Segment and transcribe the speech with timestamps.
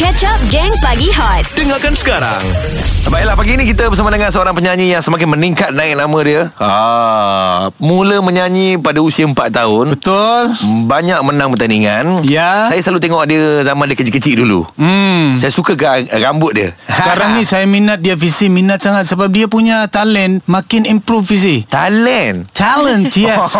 [0.00, 2.40] Catch Up Gang Pagi Hot Dengarkan sekarang
[3.04, 7.68] Baiklah pagi ni kita bersama dengan seorang penyanyi Yang semakin meningkat naik nama dia ah,
[7.76, 10.56] Mula menyanyi pada usia 4 tahun Betul.
[10.88, 12.72] Banyak menang pertandingan Ya.
[12.72, 15.36] Saya selalu tengok dia zaman dia kecil-kecil dulu Hmm.
[15.36, 15.76] Saya suka
[16.16, 20.88] rambut dia Sekarang ni saya minat dia visi minat sangat sebab dia punya talent makin
[20.88, 21.68] improve visi.
[21.68, 23.52] Talent Talent, yes.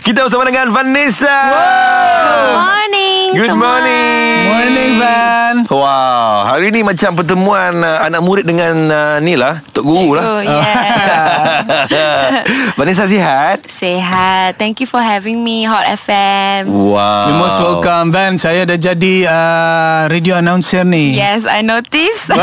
[0.00, 3.68] Kita bersama dengan Vanessa Good morning Good semua.
[3.68, 4.40] morning
[4.78, 5.56] Morning, Van.
[5.74, 10.22] Wow Hari ni macam pertemuan uh, Anak murid dengan uh, Ni lah Tok Guru lah
[10.22, 11.90] Oh, yes.
[12.78, 14.54] Vanessa sihat Sehat.
[14.54, 16.70] Thank you for having me Hot FM.
[16.70, 18.38] Wow You most welcome, Van.
[18.38, 21.18] Saya dah jadi uh, radio announcer ni.
[21.18, 22.30] Yes, I notice.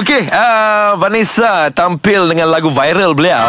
[0.00, 3.48] Okey, uh, Vanessa tampil dengan lagu viral beliau.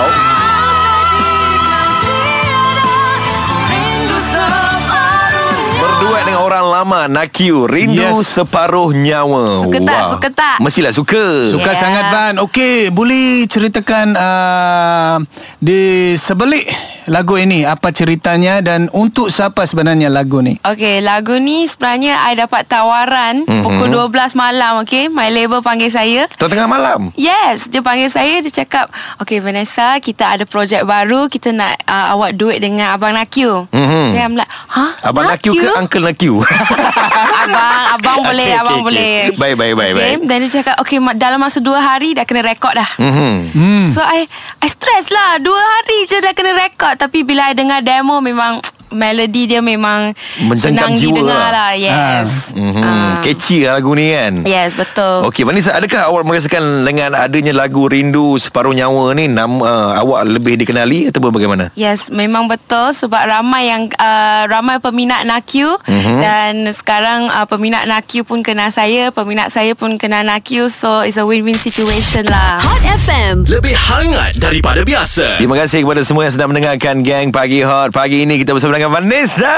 [6.52, 8.28] Orang lama Nakiu Rindu Yes.
[8.28, 10.04] separuh nyawa Suka tak?
[10.12, 10.58] Suka tak?
[10.60, 11.80] Mestilah suka Suka Yeah.
[11.80, 15.16] sangat Van Okey Boleh ceritakan uh,
[15.64, 16.68] Di sebelik
[17.06, 22.36] Lagu ini Apa ceritanya Dan untuk siapa sebenarnya lagu ni Okay, lagu ni sebenarnya I
[22.36, 23.64] dapat tawaran Mhm.
[23.64, 25.08] pukul 12 malam, okay?
[25.08, 26.26] My label panggil saya.
[26.32, 31.52] Tengah-tengah malam Yes, dia panggil saya, dia cakap, okay Vanessa, kita ada projek baru, kita
[31.52, 33.66] nak uh, awak duet dengan Abang Nakyu.
[33.68, 34.04] Mhm.
[34.12, 34.92] Then I'm like, huh?
[35.02, 36.36] Abang Nakiu ke Uncle Nakiu
[37.44, 39.14] abang, abang boleh, Okay, abang okay, boleh.
[39.24, 39.38] okay.
[39.38, 40.02] Baik, baik, baik, okay?
[40.14, 40.18] baik.
[40.26, 42.90] Dan dia cakap, okay, ma- dalam masa dua hari dah kena rekod dah.
[42.98, 43.34] Mhm.
[43.52, 43.82] hmm.
[43.88, 44.26] So I
[44.60, 48.60] I stress lah Dua hari je dah kena rekod Tapi bila I dengar demo Memang
[48.92, 50.12] Melody dia memang
[50.42, 51.50] Mencengkam Senang jiwa didengar lah.
[51.50, 52.82] lah Yes Mhm.
[52.82, 53.16] Ah.
[53.22, 57.86] Catchy lah lagu ni kan Yes betul Okey Vanessa adakah awak merasakan dengan adanya lagu
[57.86, 61.72] Rindu Separuh Nyawa ni nama uh, awak lebih dikenali ataupun bagaimana?
[61.74, 65.90] Yes, memang betul sebab ramai yang uh, ramai peminat Nakyu Mhm.
[65.90, 66.18] mm-hmm.
[66.20, 71.16] dan sekarang uh, peminat Nakyu pun kenal saya, peminat saya pun kenal Nakyu so it's
[71.16, 72.60] a win-win situation lah.
[72.60, 75.38] Hot FM Lebih hangat daripada biasa.
[75.38, 78.98] Terima kasih kepada semua yang sedang mendengarkan Gang Pagi Hot Pagi ini kita bersama dengan
[78.98, 79.58] Vanessa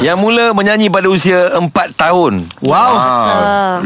[0.00, 2.92] Yang mula menyanyi pada usia 4 tahun Wow.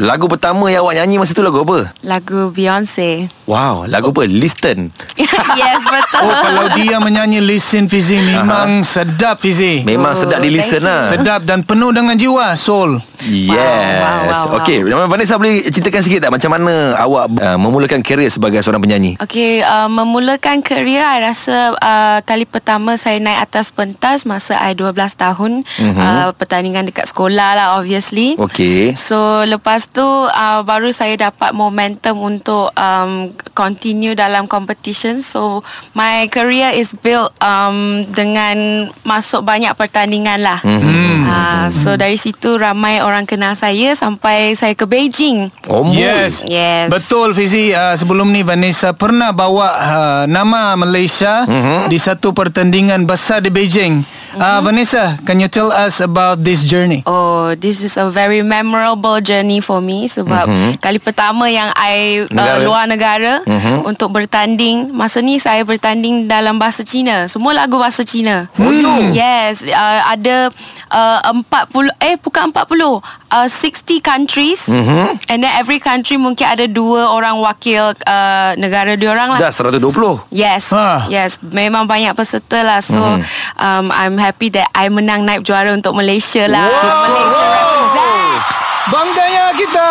[0.01, 1.91] Lagu pertama yang awak nyanyi masa tu lagu apa?
[2.07, 3.27] Lagu Beyonce.
[3.45, 4.23] Wow Lagu apa?
[4.25, 4.89] Listen
[5.59, 6.23] yes, betul.
[6.23, 11.11] Oh kalau dia menyanyi Listen Fizi Memang sedap Fizi Memang Oh, sedap di listen lah
[11.13, 14.59] Sedap dan penuh dengan jiwa Soul Yes wow, wow, wow.
[14.59, 19.15] Okey Vanessa boleh ceritakan sikit tak Macam mana awak uh, memulakan kerjaya sebagai seorang penyanyi
[19.17, 24.75] Okay, uh, memulakan kerjaya I rasa uh, kali pertama saya naik atas pentas masa I
[24.75, 25.97] 12 tahun Mhm.
[25.97, 28.35] uh, pertandingan dekat sekolah lah obviously.
[28.35, 35.19] Okey So lepas tu uh, baru saya dapat momentum untuk um, continue dalam competition.
[35.19, 35.63] So
[35.95, 38.57] my career is built um, dengan
[39.01, 40.59] masuk banyak pertandingan lah.
[40.61, 41.03] Mhm.
[41.25, 45.49] Uh, so dari situ ramai orang kenal saya sampai saya ke Beijing.
[45.67, 46.43] Oh Yes.
[46.45, 46.91] Yes.
[46.91, 51.89] Betul Fizi uh, Sebelum ni Vanessa pernah bawa uh, nama Malaysia Mhm.
[51.89, 54.03] di satu pertandingan besar di Beijing.
[54.35, 57.07] Uh, Vanessa, can you tell us about this journey?
[57.07, 60.73] Oh, this is a very memorable journey for me sebab mm-hmm.
[60.79, 62.59] kali pertama yang I Negara.
[62.59, 63.55] uh, luar negara Mhm.
[63.55, 63.79] mm-hmm.
[63.87, 64.91] untuk bertanding.
[64.91, 67.31] Masa ni saya bertanding dalam bahasa Cina.
[67.31, 68.51] Semua lagu bahasa Cina.
[68.59, 69.15] You?
[69.15, 70.51] Yes, uh, ada
[70.91, 72.99] uh, 40 eh bukan 40,
[73.35, 74.71] uh, 60 countries.
[74.71, 75.19] Mhm.
[75.27, 79.41] And then every country mungkin ada dua orang wakil uh, negara diorang lah.
[79.41, 79.83] Dah 120
[80.31, 81.11] Yes, Ah.
[81.11, 82.79] yes, memang banyak peserta lah.
[82.79, 83.21] So, Mhm.
[83.59, 86.71] um, I'm happy that I menang naib juara untuk Malaysia lah.
[86.71, 88.41] So, Malaysia represent.
[88.85, 89.89] Bangganya kita.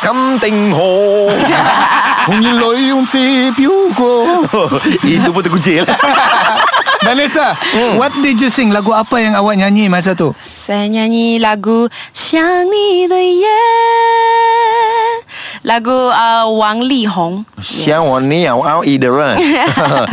[0.00, 1.28] Kam Teng Ho
[2.28, 4.24] Hong loi yung si piu ko.
[5.04, 5.84] Itu pun terkucil
[6.98, 7.94] Vanessa, Hmm.
[7.94, 8.68] what did you sing?
[8.68, 10.34] Lagu apa yang awak nyanyi masa tu?
[10.68, 13.64] Saya nyanyi lagu Xiang Ni De Ye
[15.64, 18.10] Lagu uh, Wang Li Hong Xiang yes.
[18.12, 19.36] Wang Ni Yang Wang Ida Run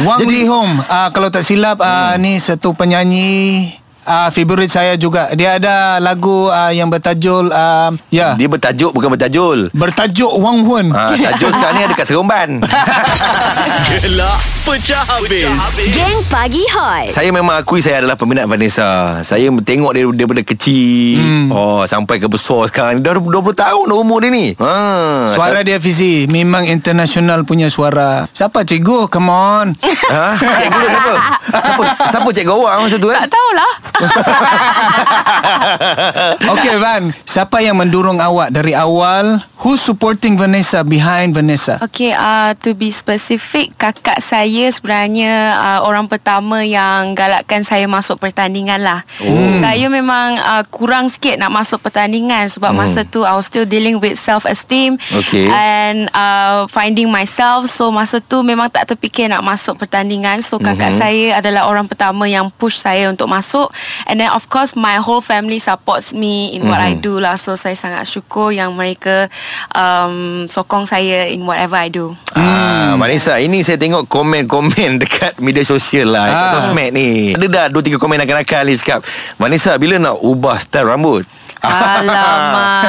[0.07, 2.24] Wang Li Hong uh, Kalau tak silap uh, hmm.
[2.24, 3.68] Ni satu penyanyi
[4.06, 5.28] uh, favorit saya juga.
[5.34, 10.94] Dia ada lagu uh, yang bertajuk uh, ya Dia bertajuk bukan bertajul bertajuk Wang Hun.
[10.94, 12.50] ha, Tajuk sekarang ni ada kat Seremban
[13.90, 15.46] Gelak pecah habis.
[15.94, 21.22] Gang Pagi Hot Saya memang akui saya adalah peminat Vanessa Saya tengok dia daripada kecil
[21.22, 21.48] hmm.
[21.54, 25.78] Oh sampai ke besar sekarang Dah 20 tahun dah umur dia ni ha, Suara dia
[25.78, 29.08] Fizi Memang international punya suara Siapa cikgu?
[29.08, 29.68] Come on
[30.10, 30.34] ha?
[30.36, 31.13] Cikgu siapa?
[31.56, 33.18] Siapa, siapa cikgu awak masa tu eh?
[33.18, 33.72] Tak tahulah
[36.56, 42.54] Okay Van Siapa yang mendorong awak dari awal Who's supporting Vanessa Behind Vanessa Okay, uh,
[42.62, 49.06] to be specific, kakak saya sebenarnya uh, orang pertama yang galakkan saya masuk pertandingan lah.
[49.26, 49.50] Oh.
[49.60, 52.80] Saya memang uh, kurang sikit nak masuk pertandingan sebab hmm.
[52.80, 55.48] masa tu I was still dealing with self-esteem Okay.
[55.50, 57.70] and uh, finding myself.
[57.70, 60.42] So masa tu memang tak terfikir nak masuk pertandingan.
[60.42, 61.02] So kakak mm-hmm.
[61.02, 63.70] saya adalah orang pertama yang push saya untuk masuk.
[64.06, 67.36] And then of course my whole family supports me in what I do lah.
[67.36, 69.28] So saya sangat syukur yang mereka
[69.72, 72.14] um, sokong saya in whatever I do.
[72.32, 76.52] Ah, Vanessa, ini saya tengok komen-komen dekat media sosial lah, Ah.
[76.54, 77.34] sosmed ni.
[77.34, 79.04] Ada dah dua tiga komen nakal-nakal ni cakap,
[79.36, 81.24] Vanessa, bila nak ubah style rambut?
[81.57, 82.84] Alamak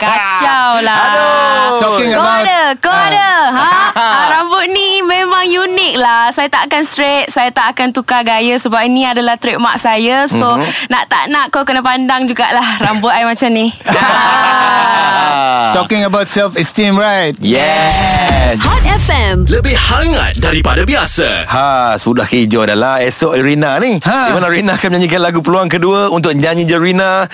[0.02, 1.78] Kacau lah Aduh.
[1.78, 3.70] Talking Kau about- ada Kau ada ha?
[3.92, 4.08] ha?
[4.32, 8.82] Rambut ni memang unik lah Saya tak akan straight Saya tak akan tukar gaya Sebab
[8.82, 10.68] ini adalah trademark saya So Mhm.
[10.88, 15.72] nak tak nak Kau kena pandang jugalah Rambut I macam ni ha.
[15.72, 18.60] Talking about self-esteem right Yes.
[18.60, 19.48] Hot FM.
[19.48, 21.48] Lebih hangat daripada biasa.
[21.48, 21.66] Ha,
[21.96, 23.96] sudah hijau dah lah esok Rina ni.
[23.98, 24.28] Ha.
[24.28, 27.24] Di mana Rina akan menyanyikan lagu peluang kedua untuk nyanyi je Rina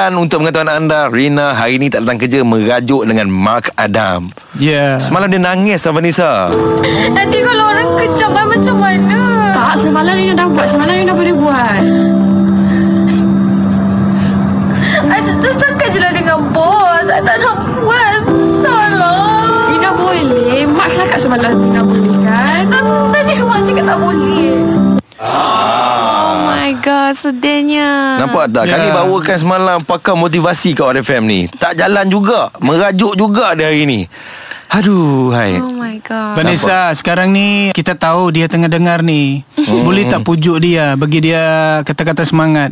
[0.00, 4.32] dan untuk mengetahui anda, Rina hari ni tak datang kerja merajuk dengan Mark Adam.
[4.56, 6.48] Yeah Semalam dia nangis sama Vanessa.
[7.12, 9.20] Nanti kalau orang kejam macam mana?
[9.52, 10.66] Tak, semalam Rina dah buat.
[10.72, 11.82] Semalam Rina boleh buat.
[27.10, 28.64] Sedihnya Nampak tak?
[28.70, 28.78] Ya.
[28.78, 31.40] Kali bawakan semalam pakar motivasi kat Hot FM ni.
[31.58, 32.54] Tak jalan juga.
[32.62, 34.00] Merajuk juga dia hari ni.
[34.70, 35.58] Aduh, hai.
[35.58, 39.42] Oh my god Vanessa sekarang ni kita tahu dia tengah dengar ni.
[39.58, 39.82] Hmm.
[39.82, 42.70] Boleh tak pujuk dia bagi dia kata-kata semangat.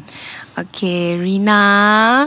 [0.55, 2.27] Okay, Rina.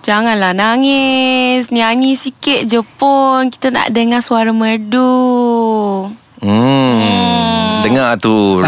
[0.00, 1.68] Janganlah nangis.
[1.74, 3.50] Nyanyi sikit je pun.
[3.50, 6.08] Kita nak dengar suara merdu.
[6.40, 7.39] Hmm.
[7.80, 8.66] Dengar tu, Ah,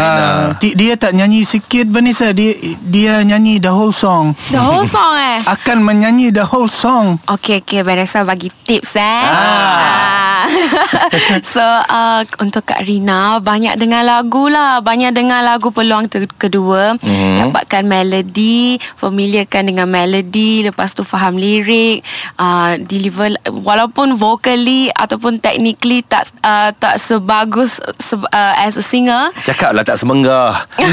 [0.49, 0.57] Rina.
[0.57, 4.33] ti- dia tak nyanyi sikit Vanessa dia dia nyanyi the whole song.
[4.49, 5.39] The whole song eh?
[5.43, 7.19] Akan menyanyi the whole song.
[7.23, 7.81] Okay, okay.
[7.81, 9.23] Vanessa bagi tips eh.
[9.23, 10.22] Ah.
[11.45, 14.79] so, uh, untuk Kak Rina, banyak dengar lagu lah.
[14.79, 16.95] Banyak dengar lagu peluang te- kedua.
[16.95, 17.37] Mm-hmm.
[17.43, 20.61] Dapatkan melodi, familiarkan dengan melodi.
[20.61, 22.01] Lepas tu faham lirik.
[22.35, 29.29] Uh, deliver, walaupun vocally ataupun technically tak uh, tak sebagus se- uh, as a singer.
[29.43, 30.53] Cakap lah tak semenggah.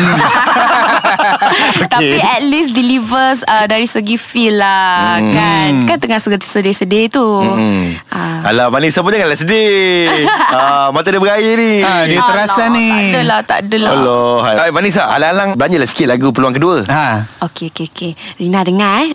[1.89, 5.33] Tapi at least delivers uh, dari segi feel lah Hmm.
[5.33, 5.71] kan.
[5.87, 7.25] Kan tengah sedih-sedih tu.
[7.41, 7.97] Hmm.
[8.09, 8.47] Ah.
[8.47, 12.89] Alah Vanessa pun janganlah sedih ah, Mata dia berair ni Ah, dia terasa Alah, ni.
[12.91, 13.93] Tak adalah, tak adalah.
[13.93, 14.71] Allah hai.
[14.71, 17.25] Vanessa Alang-alang Belanjalah sikit lagu peluang kedua Ha.
[17.49, 18.13] Okey, okey, okey.
[18.37, 19.11] Rina dengar eh.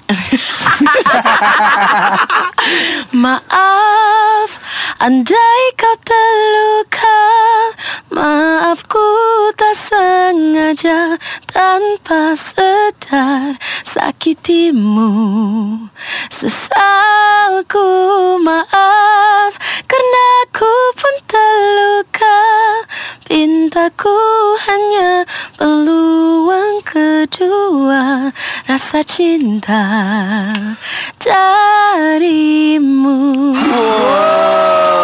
[3.15, 4.49] Maaf,
[4.99, 7.21] andai kau terluka.
[8.11, 9.05] Maafku
[9.55, 11.15] tak sengaja
[11.47, 13.55] tanpa sedar
[13.85, 15.11] sakitimu.
[16.31, 17.87] Sesalku
[18.41, 18.74] maaf
[23.85, 24.17] Pintaku
[24.65, 25.29] hanya
[25.61, 28.33] peluang kedua
[28.65, 29.85] rasa cinta
[31.21, 33.13] darimu.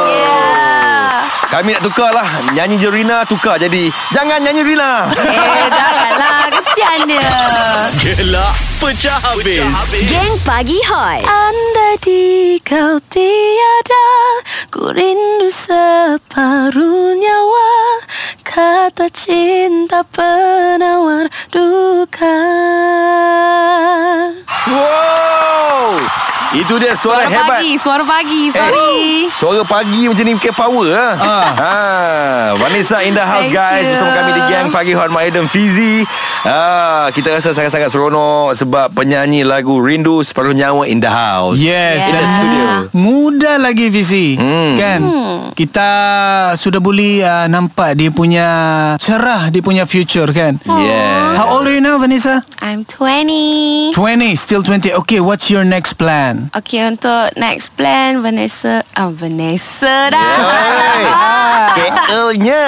[0.09, 1.29] Yeah.
[1.53, 2.25] Kami nak tukar lah
[2.57, 6.49] Nyanyi je Rina Tukar jadi Jangan nyanyi Rina Eh, janganlah.
[6.49, 7.37] Kesian dia.
[8.01, 9.61] Gelak pecah habis.
[10.09, 11.21] Geng Pagi Hot.
[11.21, 14.09] Andai di kau tiada
[14.73, 17.70] Ku rindu separuh nyawa
[18.51, 22.35] Kata cinta penawar duka.
[24.67, 30.51] Wow Itu dia suara, Suara hebat pagi, suara pagi, sorry Suara pagi macam ni Ke
[30.51, 31.75] power lah ha.
[32.59, 33.95] Vanessa in the house Thank guys you.
[33.95, 36.03] Bersama kami di Gang Pagi Hot Maidem Fizi
[36.43, 37.07] ha.
[37.07, 42.11] Kita rasa sangat-sangat seronok Sebab penyanyi lagu Rindu Separuh Nyawa in the house Yes, Yeah.
[42.11, 42.65] dan studio.
[42.91, 44.73] muda lagi visi, Hmm.
[44.75, 44.99] kan?
[45.53, 45.89] Kita
[46.55, 48.47] sudah boleh uh, nampak dia punya
[48.97, 50.57] cerah, dia punya future, kan?
[50.63, 52.41] Yeah How old are you now, Vanessa?
[52.59, 54.91] I'm 20 20, still 20.
[54.99, 56.40] Okay, what's your next plan?
[56.51, 60.33] Okay, untuk next plan Vanessa ah, Vanessa dah
[61.71, 62.63] KL-nya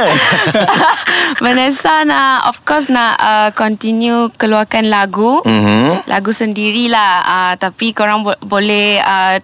[1.44, 6.06] Vanessa nak Of course nak uh, Continue Keluarkan lagu Mhm.
[6.06, 9.38] Lagu sendirilah uh, Tapi korang bo- boleh uh,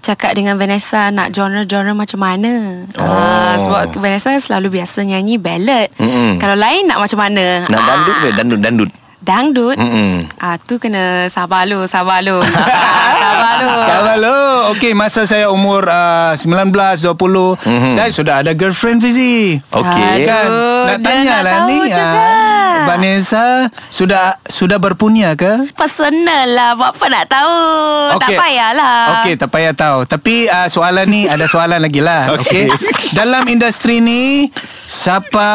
[0.00, 3.02] Cakap dengan Vanessa Nak genre-genre macam mana oh.
[3.02, 6.38] uh, Sebab Vanessa selalu biasa nyanyi ballad Mm-mm.
[6.38, 7.86] Kalau lain nak macam mana Nak Ah.
[7.86, 8.28] dandut ke?
[8.32, 10.22] Dandut, dandut dangdut, Mm-mm.
[10.38, 12.38] ah tu kena sabar lu, sabar lu.
[12.46, 12.46] ah,
[13.10, 14.38] sabar Sabar lo.
[14.72, 17.14] Okey, masa saya umur uh, 19, 20,
[17.56, 17.92] mm-hmm.
[17.92, 19.56] saya sudah ada girlfriend Fizi.
[19.70, 20.14] Okey.
[20.24, 20.46] Kan?
[20.46, 21.78] Aduh, Nak dia tanya nak lah tahu ni.
[21.86, 22.04] juga.
[22.04, 23.46] ah, Vanessa
[23.88, 25.72] sudah sudah berpunya ke?
[25.72, 27.58] Personal lah, buat apa nak tahu.
[28.16, 28.98] Tak payahlah.
[29.18, 29.98] Okey, tak payah tahu.
[30.04, 32.30] Tapi uh, soalan ni ada soalan lagi lah.
[32.36, 32.68] Okey.
[32.68, 33.10] Okey.
[33.12, 34.50] Dalam industri ni
[34.86, 35.48] siapa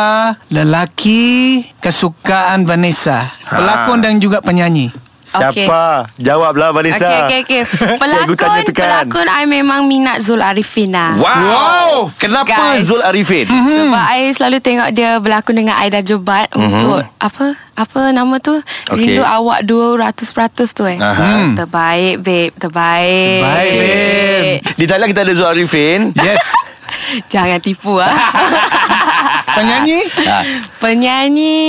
[0.49, 3.31] lelaki kesukaan Vanessa?
[3.43, 4.91] Pelakon dan juga penyanyi.
[5.31, 6.11] Siapa?
[6.19, 7.07] Jawablah Vanessa.
[7.27, 7.95] Okey, okey, okey.
[7.95, 11.15] Pelakon, pelakon I memang minat Zul Arifin lah.
[11.15, 11.31] Wow.
[11.31, 11.91] wow.
[12.19, 12.91] Kenapa Guys.
[12.91, 13.47] Zul Arifin?
[13.47, 16.67] Sebab I selalu tengok dia berlakon dengan Aida Jobat mm-hmm.
[16.67, 18.59] untuk apa apa nama tu
[18.91, 19.17] Okey.
[19.17, 20.99] Rindu Awak 200% tu eh.
[20.99, 21.55] Aha.
[21.55, 23.41] Terbaik babe, terbaik.
[23.41, 24.53] Baik, babe.
[24.75, 26.11] Di Thailand kita ada Zul Arifin.
[26.19, 26.43] Yes.
[27.33, 28.11] Jangan tipu ah.
[29.57, 29.99] penyanyi?
[30.25, 30.43] Ah.
[30.79, 31.59] Penyanyi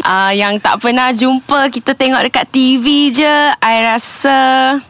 [0.00, 4.38] uh, yang tak pernah jumpa kita tengok dekat TV je, I rasa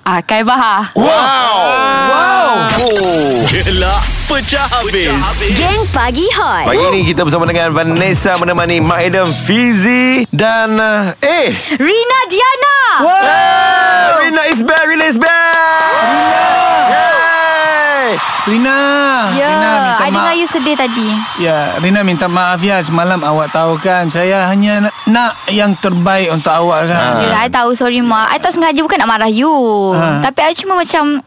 [0.04, 0.92] ah Kai Bahar.
[0.94, 1.06] Wow.
[1.06, 2.50] Wow.
[2.82, 3.42] Oh.
[3.48, 5.10] Gelak pecah habis.
[5.54, 6.66] Geng Pagi Hot.
[6.66, 12.78] Pagi ni kita bersama dengan Vanessa menemani Mak Adam Fizi dan uh, eh Rina Diana.
[13.06, 15.94] Hey, Rina is back, Rina is back.
[16.10, 16.45] Rina.
[19.34, 21.08] Ya, Rina minta I dengar you sedih tadi.
[21.42, 26.30] Ya, Rina minta maaf ya semalam awak tahu kan saya hanya nak, nak yang terbaik
[26.30, 27.26] untuk awak kan.
[27.26, 28.30] Ya, I tahu sorry mak.
[28.30, 29.50] I tak sengaja bukan nak marah you.
[29.98, 30.22] Ha.
[30.22, 31.18] Tapi I cuma macam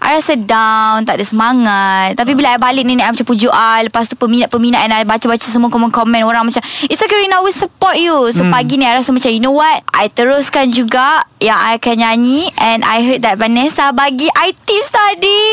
[0.00, 2.16] I rasa down, tak ada semangat.
[2.16, 3.88] Tapi bila I balik ni, I macam pujuk I.
[3.88, 7.96] Lepas tu peminat-peminat and I baca-baca semua komen-komen orang macam, It's okay Rina, we support
[7.96, 8.28] you.
[8.32, 9.80] So pagi ni I rasa macam, you know what?
[9.92, 12.52] I teruskan juga yang I akan nyanyi.
[12.60, 15.44] And I heard that Vanessa bagi I tips tadi.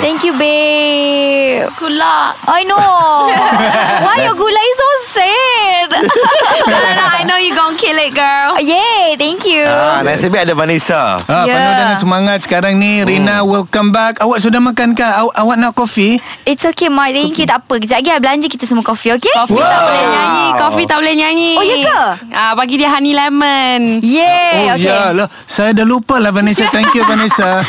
[0.00, 1.68] Thank you, babe.
[1.78, 2.34] Gula.
[2.46, 2.76] I know.
[4.04, 4.88] Why your gula is so
[5.20, 5.61] sad?
[6.68, 8.56] no, no, no, I know you gon' kill it, girl.
[8.56, 9.62] Yay, thank you.
[9.62, 11.18] Ah, nasib ada Vanessa.
[11.24, 11.52] Ah, Ya.
[11.52, 15.02] Penuh dengan semangat sekarang ni Rina welcome back Awak sudah makan ke?
[15.02, 16.16] Aw- awak nak kopi?
[16.44, 17.10] It's okay, Mak.
[17.12, 17.46] Thank you.
[17.46, 17.74] Tak apa.
[17.76, 19.34] Kejap lagi I belanja kita semua kopi, okay?
[19.34, 19.66] Coffee wow.
[19.66, 22.00] tak boleh nyanyi Coffee tak boleh nyanyi Oh, ya ke?
[22.30, 24.86] ah, Bagi dia honey lemon Yay, oh okay.
[24.86, 27.60] ya lah Saya dah lupa lah Vanessa Thank you Vanessa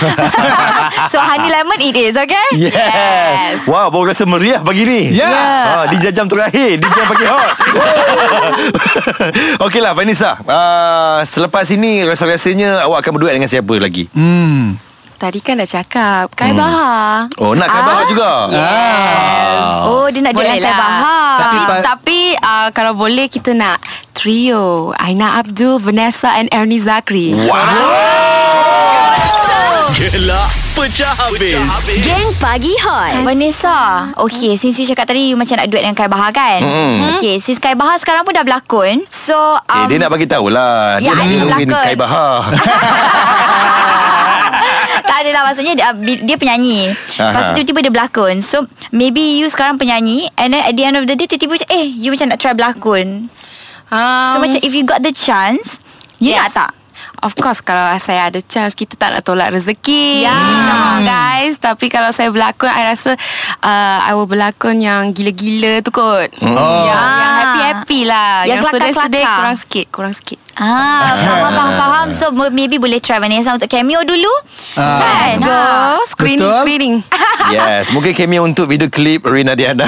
[1.12, 2.48] so, honey lemon it is, okay?
[2.54, 2.74] Yes.
[2.74, 3.58] Yes.
[3.66, 5.12] Wow, baru rasa meriah pagi ni.
[5.12, 5.28] Ya.
[5.28, 7.52] Ah, di jam terakhir Di jam pagi hot
[9.64, 10.38] Okeylah Vanessa.
[10.40, 14.08] Uh, Selepas ini Rasa-rasanya Awak akan berduet dengan siapa lagi?
[14.12, 14.76] Hmm.
[15.16, 17.32] Tadi kan dah cakap Kai Bahar.
[17.40, 18.06] Oh nak kabar Ah.
[18.06, 18.32] juga?
[18.50, 19.72] Yes.
[19.86, 20.76] Oh, dia nak Boleh dia lah.
[20.76, 21.32] Bahar.
[21.34, 23.80] Tapi, tapi uh, Kalau boleh kita nak
[24.12, 27.32] Trio Aina Abdul Vanessa and Ernie Zakri.
[29.94, 31.54] Gelak pecah habis.
[32.02, 33.22] Geng Pagi Hot.
[33.22, 33.78] Vanessa
[34.18, 37.16] Okay Since you cakap tadi You macam nak duet dengan Kai Bahar kan Mm.
[37.16, 39.36] Okay Since Kai Bahar sekarang pun dah berlakon So
[39.70, 41.84] Eh, um, dia nak bagi tahulah Dia Ya, I nak berlakon.
[41.86, 42.38] Kai Bahar
[45.04, 45.88] tak adalah maksudnya dia,
[46.18, 47.22] dia penyanyi Aha.
[47.30, 50.98] Lepas tu tiba-tiba dia berlakon So maybe you sekarang penyanyi And then at the end
[50.98, 53.30] of the day Tiba-tiba macam Eh you macam nak try berlakon
[53.88, 55.78] um, So macam if you got the chance
[56.18, 56.72] You nak tak?
[57.24, 60.28] Of course kalau saya ada chance kita tak nak tolak rezeki.
[60.28, 60.36] Ya.
[60.36, 61.56] Come on guys.
[61.56, 63.16] Tapi kalau saya berlakon I rasa
[63.64, 66.30] uh, I will berlakon yang gila-gila tu kot.
[66.44, 66.84] Oh.
[66.84, 68.34] Yang, yang happy-happy lah.
[68.44, 68.92] Yang Yang, kelakar-kelakar.
[69.08, 70.40] sedih-sedih kurang sikit, kurang sikit.
[70.54, 72.08] Ah, faham, faham, faham.
[72.14, 74.34] So maybe boleh try Vanessa untuk cameo dulu.
[74.78, 75.00] Ah.
[75.02, 75.36] Kan?
[75.42, 75.50] Go.
[75.50, 75.98] Ah.
[76.06, 76.62] Screening, Betul.
[76.62, 76.96] screening.
[77.52, 79.84] Yes Mungkin cameo untuk video klip Rina Diana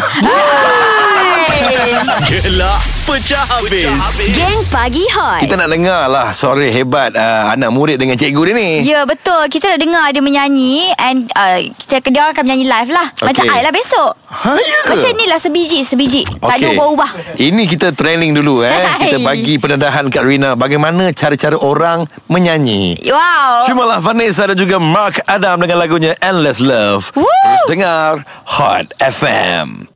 [2.26, 3.86] Gelak pecah habis.
[4.34, 5.40] Geng Pagi Hot.
[5.46, 9.46] Kita nak dengar lah Suara hebat uh, Anak murid dengan cikgu dia ni Ya betul
[9.48, 13.56] Kita dah dengar dia menyanyi And uh, kita, dia akan menyanyi live lah Macam Okey.
[13.56, 14.92] I lah besok Ha ya ke?
[14.98, 18.74] Macam ni lah sebiji Sebiji Tak ada ubah-ubah Ini kita training dulu eh.
[19.06, 22.98] Kita bagi pendedahan kat Rina bagaimana cara-cara orang menyanyi.
[23.06, 27.14] Wow Terimalah Vanessa dan juga Mark Adam dengan lagunya Endless Love.
[27.14, 27.26] Woo!
[27.26, 28.26] Terus dengar
[28.58, 29.95] Hot FM.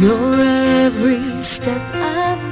[0.00, 0.40] You're
[0.84, 2.43] every step I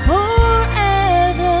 [0.06, 1.58] Forever,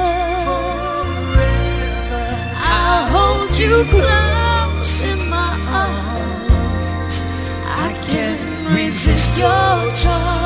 [1.24, 7.22] Forever I hold you close in my arms.
[7.64, 8.40] I can't
[8.74, 10.41] resist your charm.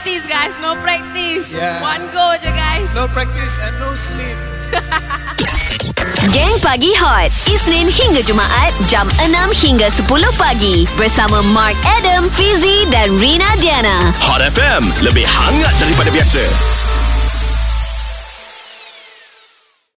[0.00, 1.52] practice guys, no practice.
[1.52, 1.82] Yeah.
[1.82, 2.88] One go je guys.
[2.96, 4.36] No practice and no sleep.
[6.32, 10.06] Geng Pagi Hot Isnin hingga Jumaat Jam 6 hingga 10
[10.38, 16.79] pagi Bersama Mark Adam, Fizi dan Rina Diana Hot FM Lebih hangat daripada biasa